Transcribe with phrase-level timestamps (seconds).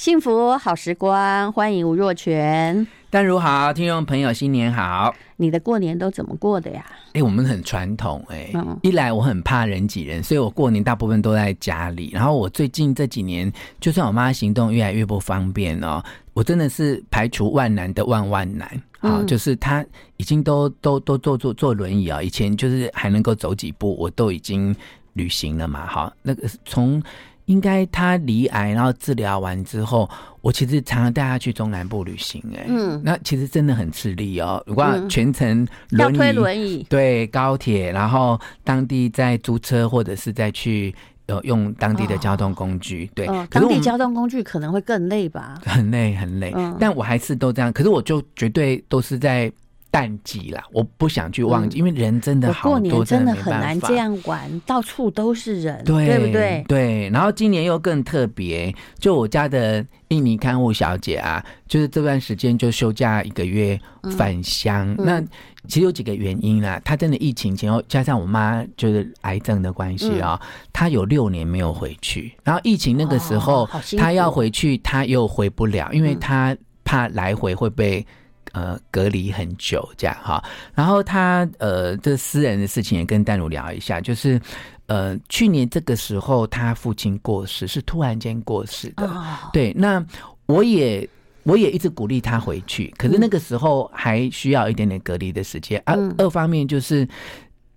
[0.00, 2.86] 幸福好时光，欢迎吴若泉。
[3.10, 5.14] 丹如好，听众朋友新年好。
[5.36, 6.82] 你的过年都怎么过的呀？
[7.08, 8.52] 哎、欸，我们很传统哎、欸。
[8.54, 12.08] 嗯、一来我很怕人挤人，所以我过年大部分都在家里。
[12.14, 18.66] 然后我最近这几年，就算我妈行动越来越不方便哦，我真的是排除万难的万万难。
[19.00, 19.84] 好、嗯，就是她
[20.16, 24.74] 已经都都都坐坐坐轮椅啊，以前就是还能够走几步，我都已经
[25.12, 25.86] 旅行了嘛。
[25.86, 27.02] 好，那个从。
[27.50, 30.08] 应该他离癌，然后治疗完之后，
[30.40, 34.62] 我其实常常带他去中南部旅行、欸，哎，嗯，那其实真的很吃力哦。
[34.68, 40.94] 如果全程轮椅，要推轮椅，对，高铁，然后当地再租车，或者是再去
[41.26, 45.58] 呃用当地的交通工具，哦、对，哦、当地交通工具可能会更累吧？
[45.64, 46.52] 很累，很累。
[46.54, 49.52] 嗯、但我还是都这样，可是我就绝对都是在。
[49.90, 56.64] 淡季啦，我不想去忘记，嗯、因为人真的好多，过年真的很难这样玩，到处都是人，对，对不对？
[56.68, 57.10] 对。
[57.10, 63.78] 然后今年又更特别，就我家的印尼看护小姐啊，就是这段时间就休假一个月
[64.16, 64.94] 返乡。
[64.96, 65.20] 嗯、那
[65.66, 70.40] 其实有几个原因啦，她真的疫情前后加上我妈就是癌症的关系啊、喔，
[70.72, 72.32] 她、嗯、有六年没有回去。
[72.44, 73.68] 然后疫情那个时候，
[73.98, 78.06] 她、哦、要回去，她又回不了，因为她怕来回会被。
[78.52, 80.42] 呃，隔离很久这样哈，
[80.74, 84.40] 然后他呃，这私人的事情也跟丹如聊一下，就是
[84.86, 89.72] 呃，去年这个时候他父亲过世，是突然间过世的，哦、对。
[89.76, 90.04] 那
[90.46, 91.08] 我也
[91.44, 95.80] 我也一直鼓励他回去，可是那个时候还需要一点点隔离的时间。
[95.86, 97.06] 嗯、啊，二方面就是。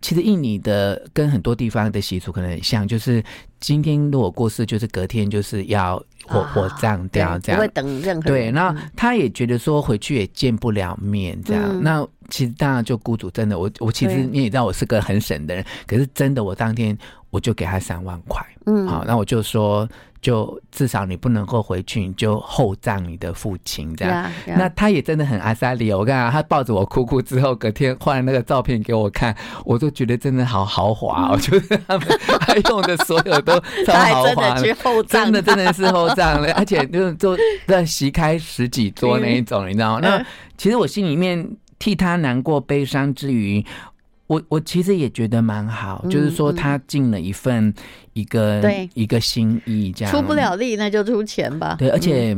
[0.04, 3.23] 其实印尼的跟很多地方的习俗可能很像，就是
[3.62, 5.96] 今天如果过世，就是隔天就是要
[6.28, 8.44] 火火葬掉，这样、哦、不会等任何人。
[8.44, 11.64] 对，那他也觉得说回去也见不了面，这样。
[11.70, 16.97] 嗯、那其实当然就孤独，真的，我我其实你也知道我是个很省的人，可是真的我当天
[17.29, 19.88] 我就给他三万块，嗯，好，那我就说。
[20.23, 24.23] 就至少你不能够回去，你就厚葬你的父亲这样。
[24.47, 24.57] Yeah, yeah.
[24.57, 29.35] 那他也真的很阿萨里，我看他抱着我哭哭之后，隔天换那个照片给我看，
[29.66, 31.29] 我都觉得真的好豪华。
[31.33, 32.07] 我觉得他们
[32.39, 34.56] 他用的所有都超豪华，
[35.09, 40.00] 真的 真的是厚葬了， 而且就就在席开十几桌那一种，你知道吗？
[40.01, 40.25] 那
[40.57, 41.45] 其实我心里面
[41.83, 43.61] 替他难过悲伤之余。
[44.27, 47.73] 我我其实也觉得蛮好，嗯、就是说他尽了一份
[48.13, 51.75] 一个对一个心意，这样出不了力那就出钱吧。
[51.77, 52.35] 对，而且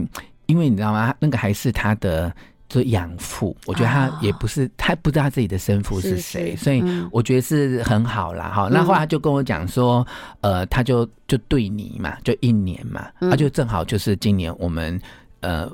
[0.48, 1.14] 因为你知道吗？
[1.20, 2.34] 那个还是他的
[2.68, 8.50] 就养父，我觉得他也不是、哦、他不知道他自己的生父是谁，是是所以我觉得是很好啦。
[8.50, 10.06] 哈、嗯，那后来他就跟我讲说，
[10.42, 15.00] 呃，他就就对你嘛，就一年嘛，他、嗯、就正好就是今年我们
[15.42, 15.72] 呃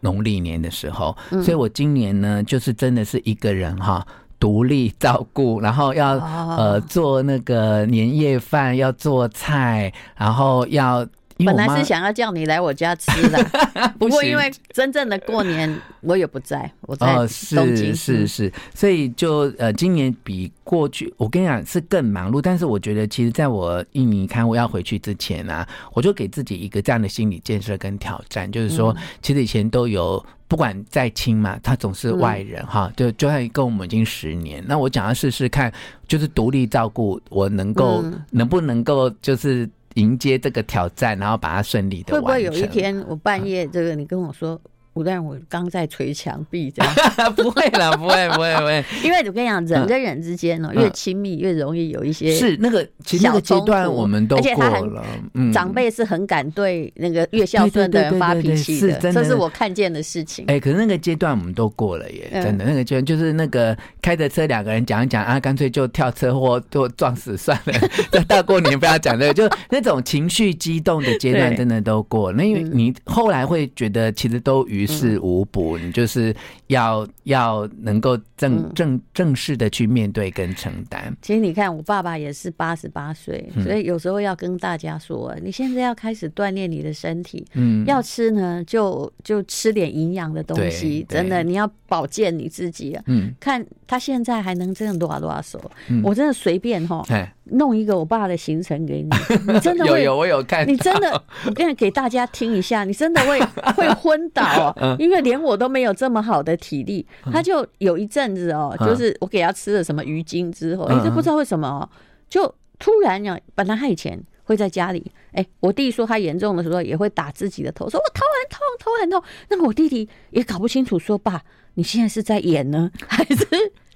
[0.00, 4.06] 农历年的时候，嗯、所以我今年呢就是真的是一个人哈。
[4.38, 6.58] 独立照顾，然后要、oh.
[6.58, 11.06] 呃做那个年夜饭，要做菜，然后要。
[11.44, 13.44] 本来是想要叫你来我家吃的，
[13.98, 17.14] 不过因为真正的过年我也不在，我在
[17.54, 17.94] 东京。
[17.94, 22.40] 是是是，所以就呃，今年比过去，我跟你讲是更忙碌。
[22.40, 35.70] 但是我觉得，其实在我印尼看我要回去之前啊，我就给自己一个这样的心理建设跟挑战，就是说，其实以前都有，不管再亲嘛，他总是外人哈，就就算跟我们已经十年，那我想要试试看，
[36.08, 39.68] 就是独立照顾，我能够能不能够就是。
[39.96, 42.14] 迎接这个挑战，然后把它顺利的完成。
[42.14, 44.58] 会不会有一天我半夜这个你跟我说？
[44.96, 46.94] 不但我刚在捶墙壁，这样
[47.36, 48.82] 不会了，不会，不会，不会。
[49.04, 55.04] 因为我跟你讲，人跟人之间呢，越亲密越容易有一些是那个其实那个阶段我们都过了。
[55.34, 60.46] 嗯，长辈是很敢对那个越孝顺的人发脾气的，这是我看见的事情。
[60.48, 67.74] 哎，可是那个阶段我们都过了耶，真的那个阶段就是那个开着车两个人讲一讲啊，干脆就跳车或就撞死算了。
[68.10, 72.38] 这大过年不要讲这个，就那种情绪激动的阶段真的都过了。
[72.38, 76.34] 那因为你后来会觉得其实都于事无补，你就是
[76.68, 81.14] 要要能够正正正式的去面对跟承担。
[81.20, 93.02] 其实你看，我爸爸也是八十八岁，所以有时候要跟大家说，你现在要开始锻炼你的身体，嗯，要吃呢就就吃点营养的东西，真的你要保健你自己啊。
[93.06, 95.60] 嗯，看他现在还能这样多少多少手，
[96.02, 97.04] 我真的随便哈。
[97.52, 99.08] 弄一个我爸的行程给你，
[99.52, 103.40] 你真的会有有我有看，你真的，我跟你给大家听一下，你真的会
[103.76, 107.06] 会昏倒哦，因为连我都没有这么好的体力。
[107.32, 111.88] 他就有一阵子哦，就是我给他吃了什么鱼精之后，哎，这不知道为什么哦，
[112.28, 119.22] 就突然啊，本来他以前会在家里，哎，我弟说他严重的时候也会打自己的头，说我头很痛，头很痛。
[119.50, 121.44] 那么我弟弟也搞不清楚，说爸，
[121.74, 123.46] 你现在是在演呢， 还是？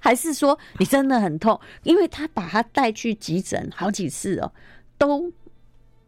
[0.03, 1.59] 还是说你真的很痛？
[1.83, 4.51] 因为他把他带去急诊好几次哦，
[4.97, 5.31] 都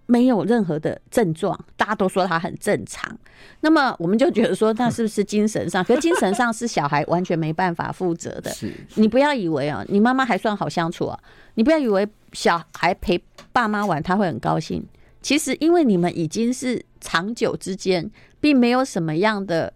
[0.05, 3.17] 没有任何的症状，大家都说他很正常。
[3.61, 5.83] 那么我们就觉得说，那是不是精神上？
[5.85, 8.51] 可是精神上是小孩完全没办法负责的。
[8.51, 11.19] 是，你不要以为啊，你妈妈还算好相处啊，
[11.55, 13.21] 你不要以为小孩陪
[13.51, 14.85] 爸妈玩他会很高兴。
[15.21, 18.09] 其实因为你们已经是长久之间，
[18.41, 19.71] 并没有什么样的，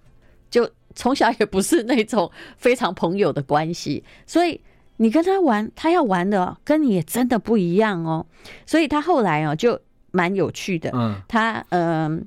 [0.50, 4.60] 就从小也不是那种非常朋友的关系，所以
[4.98, 8.26] 你跟他玩，他要玩的跟你也真的不一样哦。
[8.66, 9.80] 所以他后来哦就。
[10.18, 12.26] 蛮有趣的，嗯，他嗯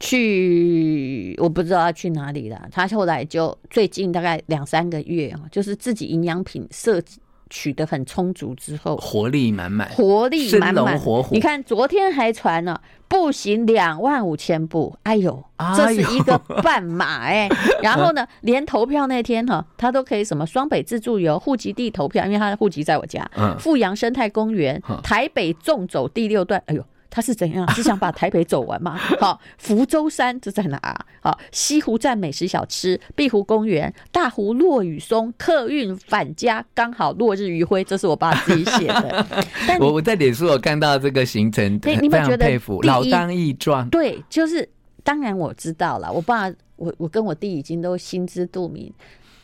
[0.00, 2.66] 去，我不知道他去哪里了。
[2.72, 7.02] 他后来就最近大概两三个月啊，就是自己营养品摄
[7.50, 11.34] 取得很充足之后，活力满满，活力满满，活虎。
[11.34, 15.44] 你看昨天还传了步行两万五千步，哎呦，
[15.76, 17.48] 这是一个半马哎。
[17.82, 26.84] 然后呢，连投票那天哈，他都可以什么双北自助游户籍地投票，因为他的户籍在我家，嗯，富阳生态公园，台北纵走第六段，哎呦。
[27.16, 27.66] 他是怎样？
[27.72, 28.94] 是想把台北走完吗？
[29.18, 30.94] 好，福州山这在哪啊？
[31.22, 39.26] 好，西湖站美食小吃，碧湖公园，大湖落雨松，客运返家刚好落日余晖，这是我爸自己写的。
[39.66, 43.88] 但我我在脸书有看到这个行程，对，你们觉得佩服，老当益壮。
[43.88, 44.68] 对，就是
[45.02, 48.92] 当然我知道了，我爸，我我跟我弟已经都心知肚明，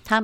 [0.05, 0.23] 他。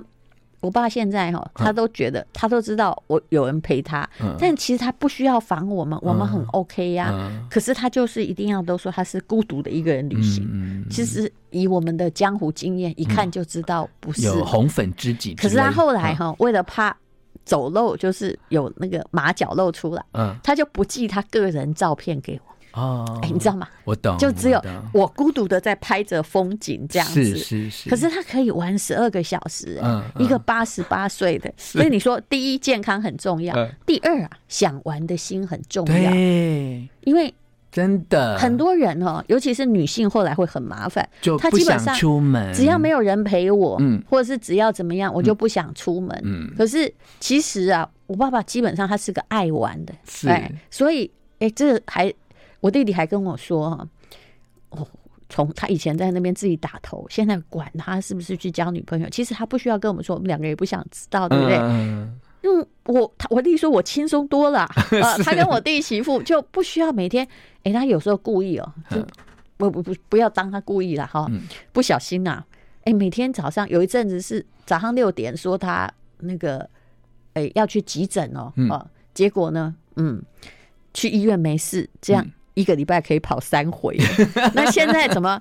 [0.61, 4.09] 我爸现在哈，他都觉得，他都知道我有人陪他，
[4.39, 7.31] 但其实他不需要防我们，我们很 OK 呀。
[7.49, 10.85] 可是他就是一定要都说他是孤独的一个人旅行。
[10.91, 15.35] 其实以我们的江湖经验，一看就知道不是有红粉知己。
[15.35, 16.97] 可是他后来哈，为了怕
[17.45, 20.05] 走漏，就是有那个马脚露出来，
[20.43, 22.48] 他就不寄他个人照片给我。
[22.79, 23.69] 哦，哎，你知道吗？
[23.85, 27.25] 我懂，就只有我孤独的在拍着风景这样子。
[27.25, 27.91] 是是是。
[27.91, 31.53] 可是他可以玩十二个小时，嗯，一个八十八岁的。
[31.57, 33.55] 所以你说，第一健康很重要，
[33.85, 36.11] 第二啊，想玩的心很重要。
[36.11, 37.35] 对，因为
[37.73, 46.17] 真的很多人哦，尤其是女性，后来会很麻烦，就他基本上出门，只要没有人陪我，嗯，或者是只要怎么样，我就不想出门。
[46.23, 49.93] 嗯，可是其实啊，我爸爸基本上他是个爱玩的，
[50.29, 51.11] 哎，所以
[51.41, 52.13] 哎，这还。
[52.61, 53.89] 我弟弟还跟我说：“哈，
[54.71, 54.87] 哦，
[55.29, 61.57] 从他以前在那边自己打头，现在管他是不是去交女朋友，其实他不需要跟我们说，我们两个也不想知道，对不对？
[61.59, 64.61] 嗯，因为我他我弟说我轻松多了
[65.03, 67.27] 啊，他跟我弟媳妇就不需要每天，
[67.63, 69.07] 哎，他有时候故意哦，就
[69.57, 71.31] 不不不不要当他故意了哈，
[71.73, 72.45] 不小心啊，
[72.85, 76.69] 哎，每天早上有一阵子是早上六点说他那个
[77.35, 80.23] 哎要去急诊哦，啊，结果呢，嗯，
[80.95, 82.27] 去医院没事，这样。”
[82.59, 83.97] 一个礼拜可以跑三回，
[84.53, 85.39] 那现在怎么？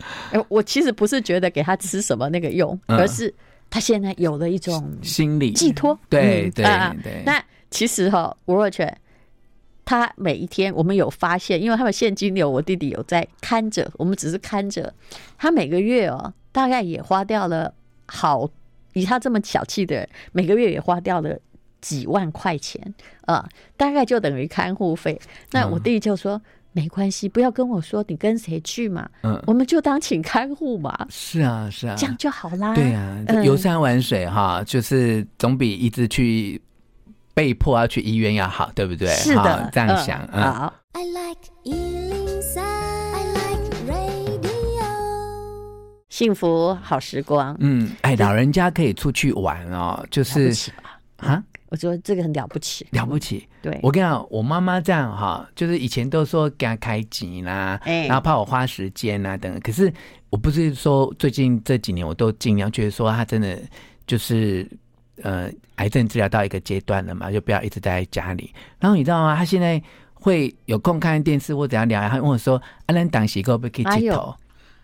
[0.49, 3.33] 我其实不是觉得给他吃什么那个用，而是
[3.71, 5.97] 他现在有了一种心理寄托。
[6.09, 6.63] 对对
[7.01, 7.23] 对。
[7.25, 8.95] 那其实哈，吴若权
[9.83, 14.93] 他每一天我们有发现，因为他们现金流，我弟弟有在看着，我们只是看着
[15.39, 17.73] 他每个月哦，大概也花掉了
[18.05, 18.47] 好，
[18.93, 21.35] 以他这么小气的人，每个月也花掉了
[21.81, 22.93] 几万块钱
[23.25, 25.19] 啊，大概就等于看护费。
[25.51, 26.39] 那我弟弟就说。
[26.77, 31.07] 没关系，不要跟我说你跟谁去嘛，嗯，我们就当请看护嘛。
[31.09, 32.75] 是啊，是啊，这样就好啦。
[32.75, 36.61] 对啊，游山玩水哈，就是总比一直去
[37.33, 39.07] 被迫要去医院要好，对不对？
[39.15, 40.19] 是的，这样想。
[40.25, 40.51] 啊。
[40.51, 41.37] 好，I like。
[46.09, 47.57] 幸福好时光。
[47.59, 50.53] 嗯，哎，老人家可以出去玩哦，就是
[51.17, 51.43] 啊。
[51.69, 53.47] 我觉得这个很了不起，了不起。
[53.61, 59.59] 对，我跟你讲，我妈妈这样哈，就是以前都说给她开钱啦，然后怕我花时间啊等等。
[59.61, 59.91] 可是
[60.29, 63.59] 我不是说最近这几年我都尽量觉得说她真的
[64.05, 64.65] 就是
[65.23, 68.53] 呃癌症治疗到一个阶段了嘛，就不要一直待在家里。
[68.79, 69.35] 然后你知道吗？
[69.35, 69.81] 她现在
[70.13, 74.33] 会有空看电视或怎样聊，她问我说：“阿兰当时可不可以剃头？”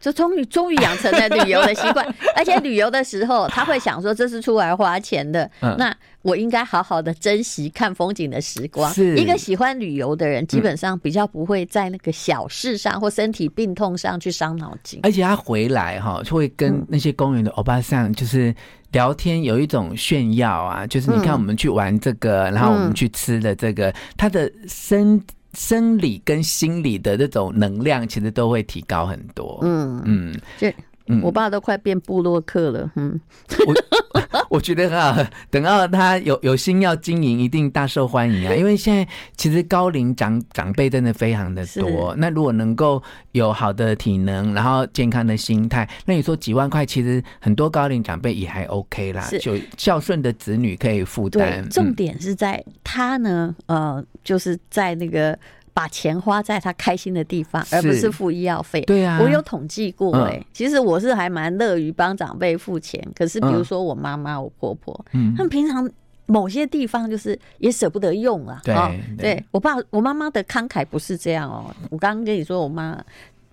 [0.03, 2.05] 就终于终于养成了旅游的习惯，
[2.35, 8.93] 而且旅游的时候他会想说，这是出来花钱的，那我应该好好的珍惜看风景的时光。
[8.93, 14.99] 是一个喜欢旅游的人，基本上比较不会在那个小事上或身体病痛上去伤脑筋。
[15.03, 18.53] 而且他回来哈，就会跟那些公园的欧巴桑就是
[18.91, 25.23] 聊天，有一种炫耀啊，就是你看我们去玩这个，然后我们去吃的这个，他的身。
[25.53, 29.59] 生理跟心理的这种能量，其实都会提高很多。
[29.61, 30.73] 嗯嗯，这
[31.21, 32.91] 我爸都快变布洛克了。
[32.95, 33.19] 嗯，
[33.67, 33.73] 我
[34.49, 38.53] 我觉得啊，等到他有有心要经营，一定大受欢迎啊。
[38.55, 42.15] 因为现在其实高龄长长辈真的非常的多。
[42.17, 43.01] 那如果能够
[43.33, 49.27] 有好的体能，然后健康的心态，那你说几万块，其实很多高龄长辈也还 OK 啦。
[49.41, 51.67] 就孝顺的子女可以负担。
[51.69, 55.37] 重点是在他呢，呃，就是在那个。
[55.73, 58.81] 把钱花在他开心的地方，而不是付医药费。
[58.81, 63.03] 对啊，我有统计过哎、欸嗯，其实我是还蛮乐于帮长辈付钱。
[63.15, 65.89] 可是比如说我妈妈、我婆婆，嗯，他们平常
[66.27, 68.61] 某些地方就是也舍不得用啊。
[68.63, 71.75] 对，哦、对我爸、我妈妈的慷慨不是这样哦。
[71.89, 73.03] 我刚刚跟你说，我妈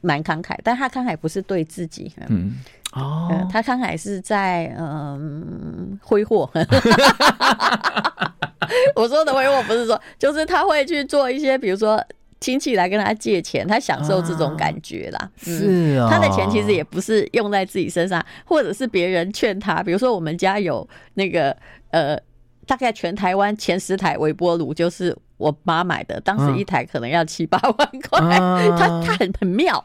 [0.02, 2.12] 蛮慷慨，但她慷慨不是对自己。
[2.28, 2.52] 嗯，
[2.92, 6.48] 哦，她慷慨是在嗯挥霍。
[8.96, 12.02] 我说的挥霍不是说，就是他会去做一些，比如说
[12.40, 15.18] 亲戚来跟他借钱，他享受这种感觉啦。
[15.20, 19.82] 啊嗯、是啊、哦，他的钱其实也不是用在自己身上，或者是别人劝他。
[19.82, 21.56] 比如说我们家有那个
[21.90, 22.18] 呃，
[22.66, 28.20] 大概全台湾前十台微波炉，就是我妈买的，当时一台可能要七八万块。
[28.37, 29.85] 啊、他他很很妙。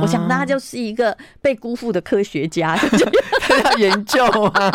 [0.00, 2.76] 我想他就是一个被辜负的科学家，
[3.42, 4.70] 他要研究啊，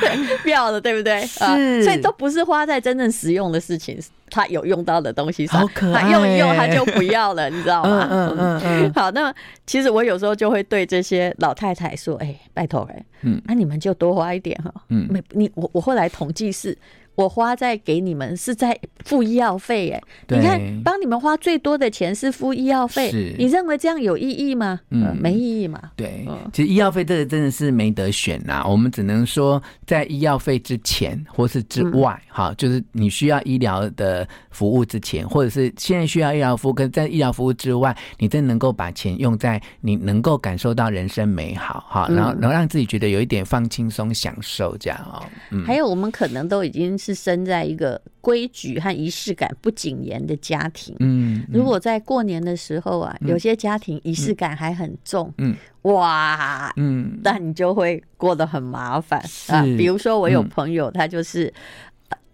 [0.00, 1.24] 对， 妙的，对不对？
[1.26, 3.98] 是、呃，所以都不是花在真正实用的事情，
[4.30, 8.08] 他有用到的东西上，他，用一用他就不要了，你知道吗？
[8.10, 8.92] 嗯嗯嗯。
[8.96, 9.32] 好，那么
[9.66, 16.76] 其实我有时候就会对这些老太太说：“哎、欸，拜托哎，嗯，那、啊、你们就多花一点哈。”嗯，没你我我后来统计是。
[17.18, 24.78] 我花在给你们是在付医药费，哎，你看帮你们花最多的钱是付医药费，你认为这样有意义吗？
[24.90, 25.82] 嗯，没意义嘛。
[25.96, 45.20] 对，其实医药费这个真的是没得选呐，我们只能说在医药费之前或是之外，哈，就是你需要医疗的服务之前，或者是现在需要医疗服务，跟在医疗服务之外，你真能够把钱用在你能够感受到人生美好，哈，然后然后让自己觉得有一点放轻松、享受这样哦。
[45.50, 46.96] 嗯，还有我们可能都已经。
[47.08, 50.94] 是生在一个规矩和仪式感不谨严的家庭。
[50.98, 55.32] 嗯，如果在过年的时候啊，有些家庭仪式感还很重。
[55.38, 59.62] 嗯，哇，嗯，那你就会过得很麻烦啊。
[59.62, 61.50] 比如说，我有朋友，他就是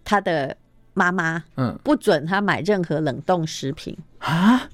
[0.03, 0.53] 他的
[0.93, 4.67] 妈妈，嗯，不准他买任何冷冻食品啊，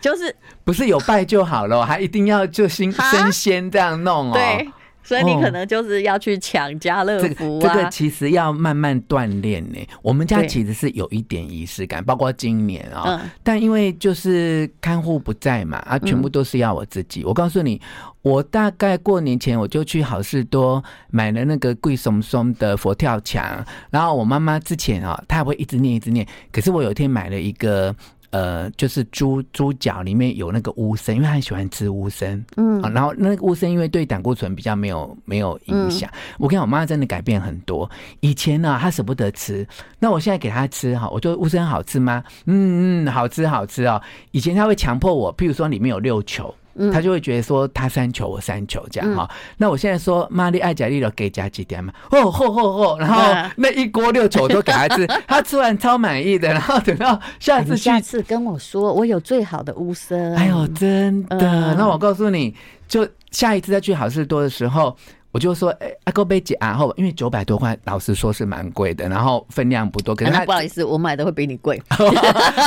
[0.00, 0.32] 就是
[0.62, 4.34] 不是有拜就好了，还一定要就新生鲜这样弄哦。
[4.34, 4.68] 对。
[5.02, 9.78] 所以你可能就是要去抢家乐福啊，这个，这个其实要慢慢锻炼呢。
[10.00, 17.24] 我们家其实是有一点仪式感，包括今年啊，喔，但因为就是看护不在嘛，啊，全部都是要我自己。
[17.24, 17.80] 我告诉你，
[18.22, 27.94] 我大概过年前我就去好事多买了那个贵松松的佛跳墙，然后我妈妈之前啊，她还会一直念一直念，可是我有一天买了一个。
[28.32, 36.10] 呃，就是猪猪脚里面有那个乌参，因为他很喜欢吃乌参，嗯，然后那个乌参因为对胆固醇比较没有没有影响。
[36.12, 37.88] 嗯、我跟我妈真的改变很多，
[38.20, 39.66] 以前呢、啊，她舍不得吃，
[39.98, 42.24] 那我现在给她吃哈，我说乌参好吃吗？
[42.46, 44.00] 嗯嗯，好吃好吃哦。
[44.30, 46.54] 以前她会强迫我，譬如说里面有六球。
[46.92, 53.22] 他就会觉得说他三球我三球这样哈、嗯，那我现在说玛丽爱甲利了给加几点嘛，哦吼吼吼，然后
[53.56, 62.54] 那一锅六球都给他吃， 他吃完超满意的，然后等到下次下次跟我说我有最好的乌参，哎呦真的，嗯、那我告诉你
[62.88, 64.96] 就下一次再去好事多的时候。
[65.32, 70.14] 我就说，哎、欸，阿哥杯姐，然后因为九百多块，老实说是蛮贵的，然后分量不多。
[70.14, 71.82] 可是、啊、不好意思，我买的会比你贵。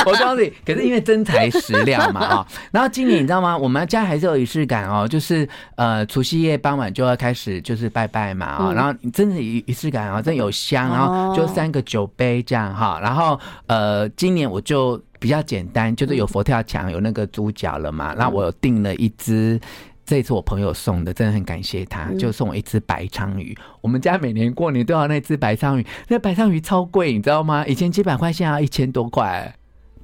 [0.04, 2.46] 我告诉你，可是因为真材实料嘛，啊。
[2.72, 3.56] 然后今年你知道吗？
[3.56, 8.74] 我们家还是有仪式感哦，就是呃，除夕夜傍晚就要开始就是拜拜嘛，啊、嗯。
[8.74, 12.98] 然后真的仪仪式感啊，真的有香，然后就三个酒杯这样哈。
[13.00, 18.12] 然后呃，今年我就比较简单，就是有佛跳墙，有那个猪脚了嘛。
[18.18, 19.60] 那、嗯、我有订了一只。
[20.06, 23.56] 这次我朋友送的，真的很感谢他，就送我一只白鲳鱼。
[23.80, 27.66] 我们家每年过年都要那只白鲳鱼，那白鲳鱼超贵，你知道吗？
[27.66, 29.52] 以前几百块，现在要一千多块。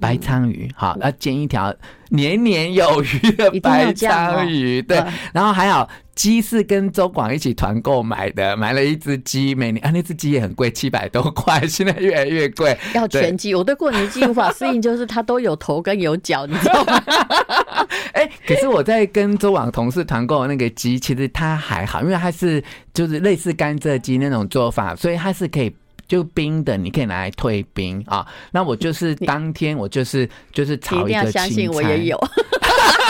[0.02, 1.72] 白鲳鱼，好，要煎一条
[2.10, 5.00] 年年有余的白鲳鱼，对。
[5.32, 12.76] 然后还有鸡是跟周广一起团购买的，买了一只鸡，每年啊那只鸡也很贵，七百多块，现在越来越贵。
[12.94, 17.00] 要全鸡，我对过年鸡无法适应，就是它都有头跟有脚，你知道吗？
[18.12, 22.60] 哎、欸，可是我在跟周广同事团购的那个鸡，其实它还好，因为它是
[22.92, 25.72] 就是类似甘蔗鸡那种做法，所以它是可以。
[26.12, 28.26] 就冰的，你可以拿来退冰啊。
[28.50, 31.46] 那我就是当天，我就是就是炒一个青菜。
[31.46, 32.20] 你一定要相信我也有，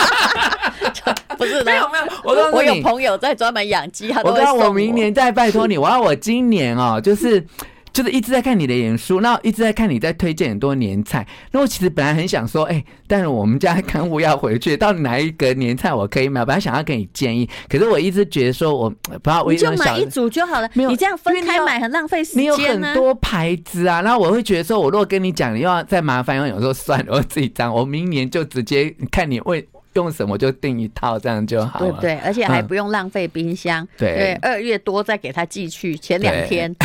[1.37, 2.05] 不是没有没有。
[2.23, 4.67] 我告诉你，我有朋友在专门养鸡，他都我。
[4.67, 7.45] 我明年再拜托你，我要我今年哦，就是。
[7.93, 11.25] 就是一直在看你的演书，那一直在看你在推荐很多年菜。
[11.51, 16.43] 那我其实本来很想说，哎、欸，但是我们家看护要回去，到底哪一个年菜我可以买？
[16.43, 18.89] 本来想要给你建议，可是我一直觉得说我
[19.21, 20.67] 不要，我就买一组就好了。
[20.73, 22.57] 没有，你这样分开买很浪费时间、啊。
[22.57, 27.71] 你有很多牌子啊，然后我会觉得说，我如果跟你讲，你又要再麻烦，因为有时候算了，我自己脏。
[27.71, 29.67] 我明年就直接看你为。
[29.93, 32.15] 用什么就订一套，这样就好了，对不对？
[32.19, 33.83] 而且还不用浪费冰箱。
[33.83, 36.75] 嗯、对，二月多再给他寄去，前两天。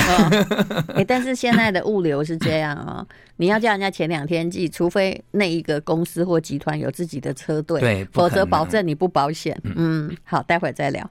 [0.94, 9.58] 哎，但是现在的物流是这样啊、哦， 你要叫人家前两天寄，除非那一个公司或集团有自己的车队，对，否则保证你不保险。
[9.64, 11.10] 嗯，好，待会儿再聊。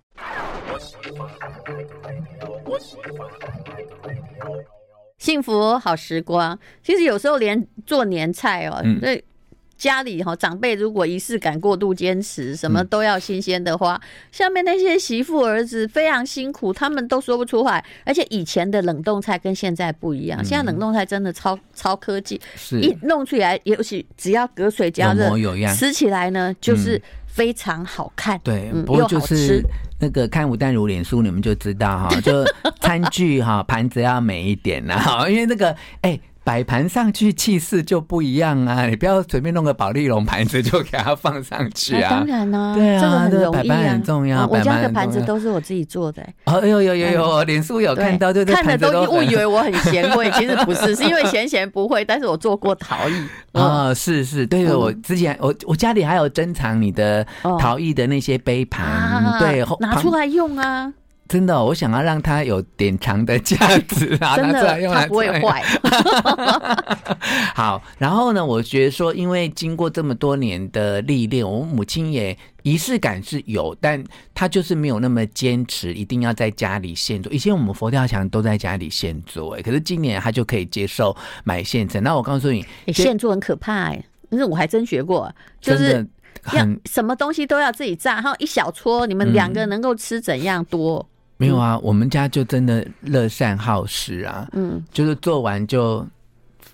[5.17, 9.23] 幸福好时光，其实有时候连做年菜哦，对、嗯。
[9.77, 17.83] 家里哈长辈如果仪式感过度坚持，什么都要新鲜的话，下面那些媳妇儿子非常辛苦，他们都说不出话。
[18.03, 22.41] 而且以前的冷冻菜跟现在不一样，现在冷冻菜真的超超科技，
[22.81, 25.29] 一弄出来，尤其只要隔水加热，
[25.75, 28.39] 吃起来呢就是非常好看。
[28.43, 29.61] 对，不过就是
[29.99, 32.43] 那个看吴淡如脸书，你们就知道哈，就
[32.81, 36.19] 餐具哈盘子要美一点呐，哈，因为那个哎。
[36.47, 38.85] 摆盘上去气势就不一样啊！
[38.87, 42.09] 你不要随便弄个保丽龙盘子就给它放上去啊！
[42.09, 44.47] 当然呢，对啊，这个很容易啊，很重要。
[44.47, 46.25] 我家的盘子都是我自己做的。
[46.45, 53.27] 哦，有有有有，脸书有看到，对对，看的都误以为我很贤惠， 其实不是，是因为闲闲不会，但是我做过陶艺。
[53.51, 57.27] 哦，是是，对，我之前我我家里还有珍藏你的
[57.59, 60.93] 陶艺的那些杯盘，对，拿出来用啊。
[61.27, 64.35] 真的，我想要让它有典藏的价值 啊！
[64.35, 65.63] 真的，它不会坏。
[67.53, 74.03] 好，然后呢，我觉得说，因为经过这么多年的历练，我母亲也仪式感是有，但
[74.33, 77.31] 她就是没有那么坚持，一定要在家里现做。
[77.33, 82.01] 以前我们佛跳墙都在家里现做，哎，可是今年她就可以接受买现成。
[82.03, 86.07] 那我告诉你，现做很可怕哎，但是我还真学过，就是
[86.53, 91.05] 要什么东西都要自己炸，然后一小撮，你们两个能够吃怎样多？
[91.37, 96.05] 没有啊，嗯、我们家就真的乐善好施啊，嗯，就是做完就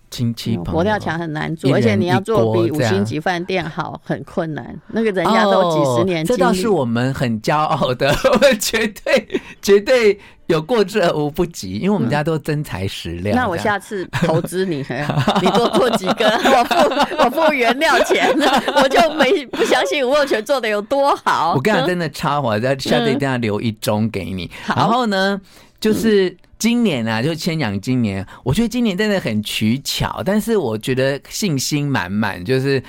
[0.10, 0.72] 亲戚朋友。
[0.72, 4.80] 佛跳墙很难做，而且你要做比五星级饭店好，很困难。
[4.88, 10.20] 那个人家都几十年，这倒是我们很骄傲的， 我们绝对绝对。
[10.48, 13.36] 有过之而无不及，因为我们家都真材实料。
[13.36, 14.78] 那我下次投资你，
[15.42, 18.30] 你多做几个，我付 我付原料钱，
[18.82, 21.54] 我就没不相信吴若权做的有多好。
[21.56, 24.50] 我跟你讲，真的超好，在下次一定要留一盅给你。
[24.76, 25.40] 然后呢，
[25.80, 32.84] 就是今年啊，就千阳今年，我觉得今年真的很取巧，但是我觉得信心满满，就是。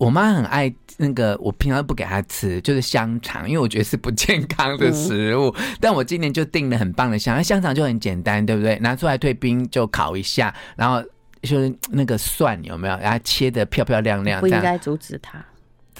[0.00, 5.48] 我妈很爱那个，我平常不给他吃，就是香肠，因为我觉得是不健康的食物。
[5.58, 8.78] 嗯、但我今年就订了很棒的香肠，香肠就很简单，对不对？
[8.80, 11.02] 拿出来退冰就烤一下，然后
[11.40, 12.96] 就是那个蒜有没有？
[12.98, 14.40] 然后切的漂漂亮亮。
[14.40, 15.42] 不应该阻止她。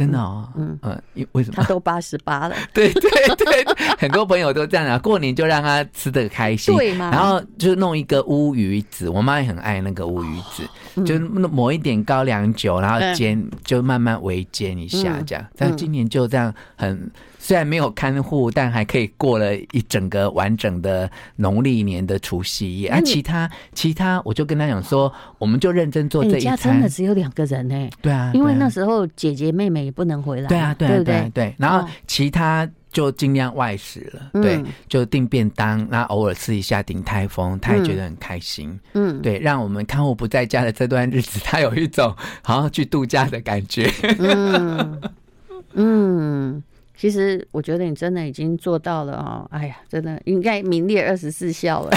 [0.00, 1.56] 真的哦，嗯嗯，因为什么？
[1.56, 2.56] 他都八十八了。
[2.72, 3.66] 对对对，
[3.98, 4.98] 很多朋友都这样啊。
[4.98, 7.10] 过年就让他吃的开心，对嘛？
[7.10, 15.44] 然后就弄一个乌鱼子，我妈也很爱那个乌鱼子，哦、就抹一点高粱酒，然后煎，嗯、就慢慢微煎一下，这样。
[15.54, 17.10] 但今年就这样很。
[17.42, 22.90] 虽然没有看护，但还可以过了一整个完整的农历年的除夕夜。
[22.90, 26.53] 你啊，其他其他，我就跟他讲说，我们就认真做这一餐。
[26.53, 27.90] 欸、家真的只有两个人呢？
[28.03, 30.48] 对啊，因为那时候姐姐妹妹也不能回来。
[30.48, 31.55] 对啊，对啊，对啊对。
[31.57, 38.79] 然后其他就尽量外食了，哦、对，就订便当，那偶尔吃一下顶泰丰，他也觉得很开心。
[38.92, 43.90] 嗯，对，让我们看护不在家的这段日子，他有一种好像去度假的感觉。
[44.18, 45.00] 嗯。
[45.74, 46.62] 嗯
[47.00, 51.90] 其实我觉得你真的已经做到了哦，哎呀，真的应该名列二十四孝了。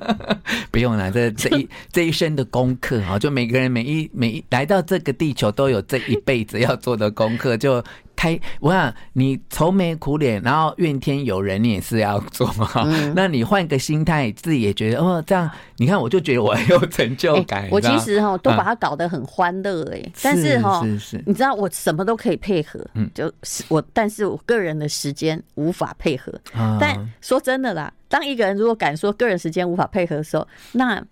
[0.72, 7.84] 不用了，这这一这一生的功课哈，就每个人每一每一来到这个地球都有这一辈子要做的功课，就。
[8.20, 12.68] 开，我想你愁眉苦脸，然后怨天尤人，你也是要做嘛。
[12.84, 17.62] 嗯、 那你换个心态，自己也觉得哦，这样你看，我就觉得我很有成就感。
[17.62, 20.82] 欸、我其实哈都把它搞得很欢乐哎，嗯、但是哈，
[21.24, 26.30] 你知道我什么都可以配合，嗯，就是我，但是我个人的时间无法配合。
[26.54, 31.02] 嗯、但说真的啦，当一个人如果敢说个人时间无法配合的时候，那。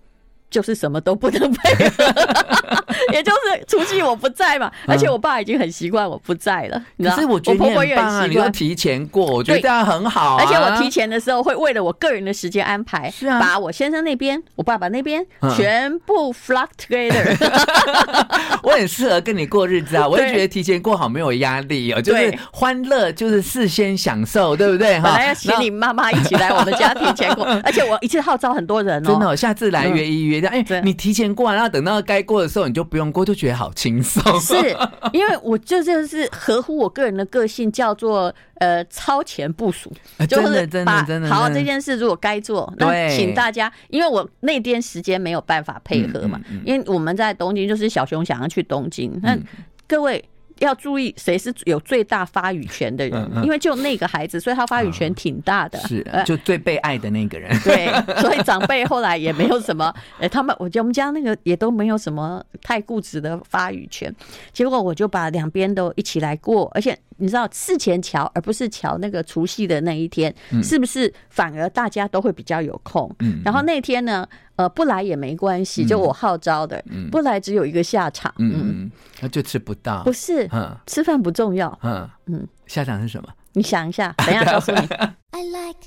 [0.50, 2.10] 就是什么都不能配合，也
[3.78, 6.82] 就是我不在嘛，而且我爸已经很习惯我不在了。
[7.02, 10.36] 可是我觉得你很棒啊，你要提前过，我觉得这样很好。
[10.36, 15.24] 而且我提前的时候会为了我个人的时间安排，是啊，把我先生那边、我爸爸那边
[15.56, 17.36] 全部 flock together。
[18.62, 25.00] 我很适合跟你过日子啊， 我也觉得提前过好没有压力哦，就是欢乐，就是事先享受，对不对？
[25.00, 30.54] 本来要请你妈妈一起来我们家提前过，而且我一次号召很多人哦，真的，下次来约一约这样。
[30.54, 34.22] 哎，欸、你提前过，然后等到该过的时候，你就不用过，就觉得好轻松。
[34.40, 34.54] 是
[35.12, 39.92] 因为我就就是合乎我个人的个性，叫做呃超前部署，
[40.28, 49.38] 就是把好这件事如果该做，那请大家，因为我那天时间没有办法配合嘛，因为我们在东京，就是小熊想要去东京，那
[49.86, 50.24] 各位。
[50.60, 57.50] 要注意谁是有最大发语权的人，因为就那个孩子，所以他发语权挺大的，是就最被爱的那个人。
[57.60, 57.88] 对，
[58.20, 64.14] 所以长辈后来也没有什么，哎，他们我觉得我们家那个也都没有什么太固执的发语权。
[64.52, 73.14] 结果我就把两边都一起来过，而且你知道事前瞧而不是瞧那个除夕的那一天，是不是反而大家都会比较有空？
[73.20, 74.26] 嗯然后那天呢？
[74.56, 77.08] 呃，不来也没关系，就我号召的，嗯。
[77.10, 80.50] 不来只有一个下场，嗯，那就吃不到，不是，
[80.84, 82.10] 吃饭不重要，嗯。
[82.26, 83.28] 嗯，下场是什么？
[83.52, 84.78] 你想一下，等一下告诉你。
[85.30, 85.78] I like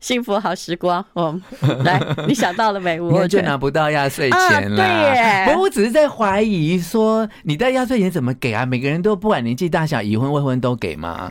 [0.00, 1.38] 幸福好时光，哦，
[1.84, 3.00] 来，你想到了没？
[3.02, 4.76] 我就拿不到压岁钱了。
[4.76, 8.64] 对耶，不过我只是在怀疑说，你的压岁钱怎么给啊？
[8.64, 11.30] 每个人都不管年纪大小，已婚未婚都给吗？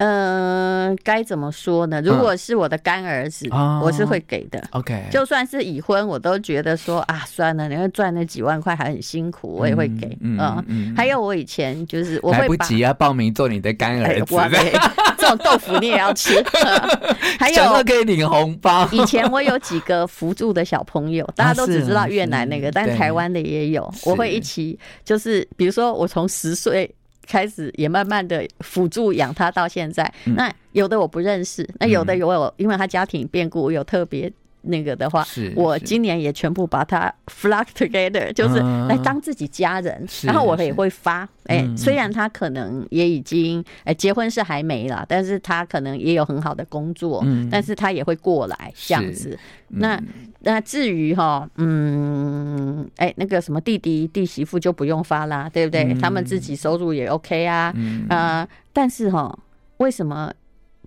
[0.00, 2.00] 嗯，该怎么说呢？
[2.00, 3.46] 如果是我的干儿子，
[3.82, 4.58] 我是会给的。
[4.70, 10.16] OK，就算是已婚，我都觉得说啊，算了，你要赚那几万块还很辛苦，我也会给。
[10.22, 14.34] 嗯，还有我以前就是我会来不及啊，报名做你的干儿子。
[15.18, 16.42] 这种豆腐你也要吃。
[17.38, 18.88] 还有可以领红包。
[18.92, 23.92] 以前我有几个扶助的小朋友， 大家都只知道越南那个，但台湾的也有。
[24.06, 26.90] 我会一起，就是比如说我从十岁。
[27.30, 34.30] 开始也慢慢的辅助养他到现在，那有的我不认识，那有的有我，因为他家庭变故，我有特别
[34.62, 50.02] 那个的话，我今年也全部把它 flock together，就是来当自己家人，然后我也会发，哎，虽然他可能也已经哎结婚是还没了，但是他可能也有很好的工作，但是他也会过来这样子，那。
[50.42, 55.84] 那至于哈，嗯，哎、欸，那个什么弟弟弟媳妇就不用发啦，对不对？
[55.84, 57.70] 嗯、他们自己收入也 OK 啊，
[58.08, 59.38] 呃，但是哈，
[59.76, 60.32] 为什么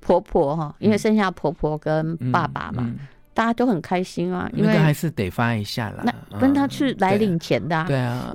[0.01, 0.75] 婆婆哈？
[0.79, 2.99] 因为剩下婆婆跟爸爸嘛，嗯嗯、
[3.34, 6.04] 大家都很开心啊，因为还是得发一下啦。
[6.32, 7.86] 那跟他去来领钱的、啊。
[7.86, 8.32] 嗯，对啊，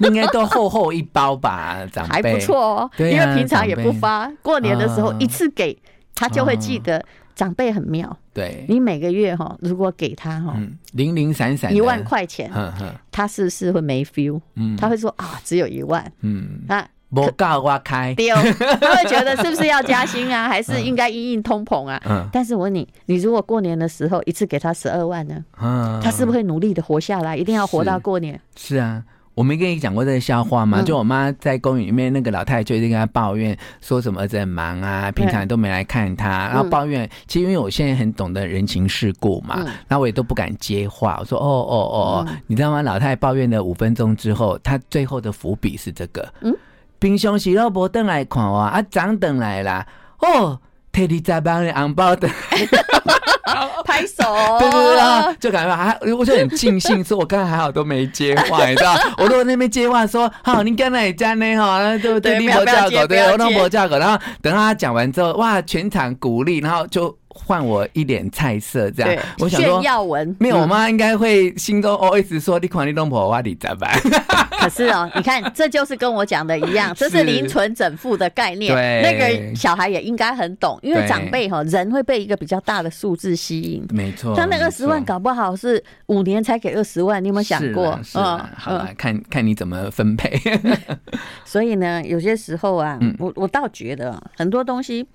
[0.00, 2.14] 应该都厚厚一包吧， 长辈。
[2.14, 5.76] 还不错哦，啊、因为平常也不发，过年的时候一次给
[6.14, 7.04] 他就会记得。
[7.34, 10.56] 长辈很妙，对，你每个月哈，如果给他哈，
[10.90, 12.50] 零零散散一万块钱，
[13.12, 14.40] 他是不是会没 feel？
[14.56, 18.34] 嗯，他会说啊，只有一万，嗯，那不告我开，丢，
[18.80, 22.00] 他会觉得是不是要加薪啊，还是应该因应通膨啊？
[22.08, 25.44] 嗯，但是我问你，你如果过年的时候一次给他十二万呢？
[25.60, 27.36] 嗯，他是不是会努力的活下来？
[27.36, 28.40] 一定要活到过年？
[28.56, 29.02] 是啊。
[29.34, 30.82] 我没跟你讲过这个笑话吗？
[30.82, 37.08] 就我妈在公园里面，那个老太太就一直跟她抱怨，说什么儿子很忙啊，平常都没来看她，然后抱怨。
[37.28, 41.18] 其实因为我现在很懂得人情世故嘛，然后我也都不敢接话。
[41.20, 41.76] 我说哦哦
[42.26, 42.82] 哦，你知道吗？
[42.82, 46.52] 老太太抱怨了五分钟之后，她最后的伏笔是这个：嗯，
[46.98, 49.86] 平常时都无等来看我，啊，长等来啦，
[50.20, 50.60] 哦。
[50.90, 52.26] 特地在帮你红包的，
[53.84, 54.24] 拍手，
[54.58, 62.40] 对对对啊，就感觉还，我就很庆幸，说我刚才还好都没接话，你知道， 我如果那边接话说，好，你刚才也讲呢哈，对不对？
[62.40, 67.16] 立波价格，对，我立波价格，然后等他讲完之后，哇，全场鼓励，然后就。
[67.44, 73.90] 换我一点菜色，这样我想说炫耀文没有，我妈应该会心中 OS 说：“你看你老婆，我你咋办？”
[74.58, 78.74] 可是哦，你看，这就是跟我讲的一样， 这是零存整付的概念。
[78.74, 83.86] 对，那个小孩也应该很懂，因为长辈哈，人会被一个比较大的数字吸引。
[83.90, 87.98] 没错，他那二十万搞不好是五年才给二十万，你有没有想过？
[88.14, 90.38] 嗯，好了，看看你怎么分配。
[91.44, 95.06] 所以呢，有些时候啊，我我倒觉得很多东西。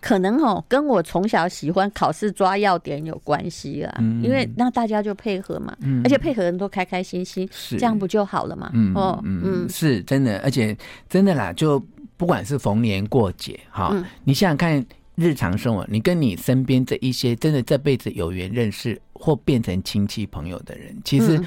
[0.00, 3.94] 可能哦，跟我从小喜欢考试抓要点有关系啦。
[3.98, 8.70] 嗯、因为那大家就配合嘛，嗯、而且配合人都开开心心，是这样不就好了嘛？
[8.74, 10.76] 嗯、哦，嗯，嗯是真的，而且
[11.08, 11.78] 真的啦，就
[12.16, 21.40] 不管是逢年过节哈，嗯、你想想看，日常生活，你跟你身边这一些真的这辈子有缘认识或变成亲戚朋友的人，其实。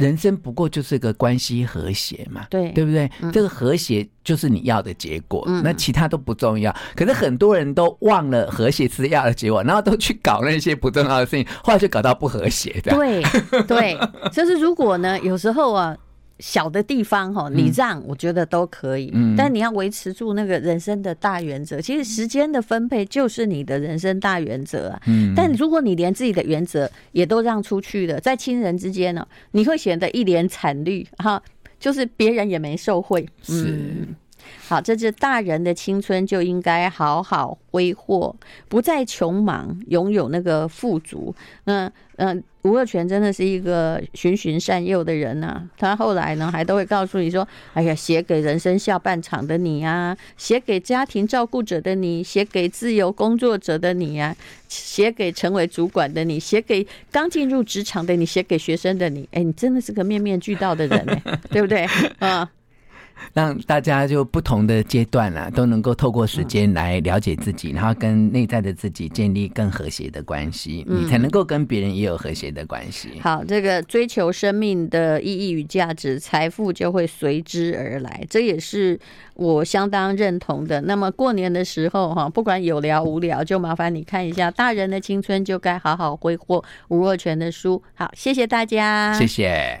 [0.00, 3.10] 嗯人生不过就是个关系和谐嘛，对对不对？
[3.20, 6.74] 嗯、这个和谐就是你要的结果，嗯、那其他都不重要。
[6.96, 12.96] 可是很多人都忘了和谐是要的结果，然后都去搞那些不重要的事情，后来就搞到不和谐的。
[12.96, 13.22] 对
[13.64, 13.98] 对，
[14.32, 15.96] 就是如果呢，有时候啊。
[16.40, 21.80] 小的地方哈，你让我觉得都可以，嗯、但你要维持住那个人生的大原则。
[21.80, 25.00] 其实时间的分配就是你的人生大原则啊。
[25.06, 31.42] 嗯、但如果你连自己的原则也都让出去了，在亲人之间呢，你会显得一脸惨绿哈，
[31.78, 33.28] 就是别人也没受贿。
[33.48, 34.08] 嗯、是。
[34.68, 38.34] 好，这是大人的青春就应该好好挥霍，
[38.68, 41.34] 不再穷忙，拥有那个富足。
[41.64, 54.36] 那嗯，吴若权真的是一个循循善诱的人呐、他后来呢，还都会告诉你说：“哎呀，写给人生下半场的你啊，写给家庭照顾者的你，写给自由工作者的你啊，
[54.68, 59.26] 写给成为主管的你，写给刚进入职场的你，写给学生的你。
[59.32, 61.16] 哎，你真的是个面面俱到的人呢，
[61.50, 61.88] 对不对？
[62.18, 62.50] 啊。”
[63.34, 73.10] 让大家就不同的阶段啊，都能够透过时间来了解自己，然后跟内在的自己建立更和谐的关系，你才能够跟别人也有和谐的关系。
[73.20, 78.98] 好，这个追求生命的意义与价值，财富就会随之而来，这也是
[79.34, 80.80] 我相当认同的。
[80.82, 87.82] 那么过年的时候哈，不管有聊无聊，就麻烦你看一下《大人的青春就该好好挥霍》吴若权的书。
[87.94, 89.78] 好，谢谢大家，谢谢。